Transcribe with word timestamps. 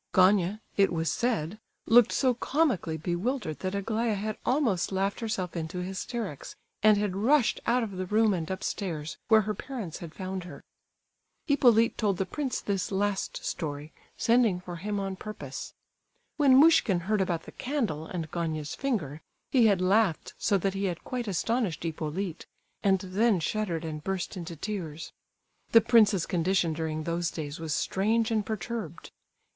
Gania—it 0.13 0.91
was 0.91 1.11
said—looked 1.13 2.11
so 2.11 2.33
comically 2.33 2.97
bewildered 2.97 3.59
that 3.59 3.75
Aglaya 3.75 4.15
had 4.15 4.35
almost 4.43 4.91
laughed 4.91 5.19
herself 5.19 5.55
into 5.55 5.83
hysterics, 5.83 6.55
and 6.81 6.97
had 6.97 7.15
rushed 7.15 7.59
out 7.67 7.83
of 7.83 7.91
the 7.91 8.07
room 8.07 8.33
and 8.33 8.49
upstairs,—where 8.49 9.41
her 9.41 9.53
parents 9.53 9.99
had 9.99 10.15
found 10.15 10.43
her. 10.43 10.63
Hippolyte 11.45 11.99
told 11.99 12.17
the 12.17 12.25
prince 12.25 12.61
this 12.61 12.91
last 12.91 13.45
story, 13.45 13.93
sending 14.17 14.59
for 14.59 14.77
him 14.77 14.99
on 14.99 15.17
purpose. 15.17 15.75
When 16.35 16.57
Muishkin 16.59 17.01
heard 17.01 17.21
about 17.21 17.43
the 17.43 17.51
candle 17.51 18.07
and 18.07 18.31
Gania's 18.31 18.73
finger 18.73 19.21
he 19.51 19.67
had 19.67 19.81
laughed 19.81 20.33
so 20.39 20.57
that 20.57 20.73
he 20.73 20.85
had 20.85 21.03
quite 21.03 21.27
astonished 21.27 21.83
Hippolyte,—and 21.83 22.97
then 23.01 23.39
shuddered 23.39 23.85
and 23.85 24.03
burst 24.03 24.35
into 24.35 24.55
tears. 24.55 25.11
The 25.73 25.81
prince's 25.81 26.25
condition 26.25 26.73
during 26.73 27.03
those 27.03 27.29
days 27.29 27.59
was 27.59 27.75
strange 27.75 28.31
and 28.31 28.43
perturbed. 28.43 29.11